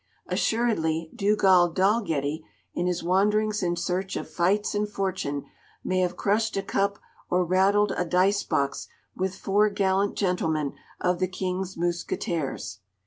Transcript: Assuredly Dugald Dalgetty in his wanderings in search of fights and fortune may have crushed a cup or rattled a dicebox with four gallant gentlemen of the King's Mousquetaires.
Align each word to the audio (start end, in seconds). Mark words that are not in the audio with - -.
Assuredly 0.25 1.11
Dugald 1.15 1.75
Dalgetty 1.75 2.43
in 2.73 2.87
his 2.87 3.03
wanderings 3.03 3.61
in 3.61 3.75
search 3.75 4.15
of 4.15 4.27
fights 4.27 4.73
and 4.73 4.89
fortune 4.89 5.45
may 5.83 5.99
have 5.99 6.17
crushed 6.17 6.57
a 6.57 6.63
cup 6.63 6.97
or 7.29 7.45
rattled 7.45 7.91
a 7.95 8.03
dicebox 8.03 8.87
with 9.15 9.35
four 9.35 9.69
gallant 9.69 10.15
gentlemen 10.15 10.73
of 10.99 11.19
the 11.19 11.27
King's 11.27 11.77
Mousquetaires. 11.77 12.79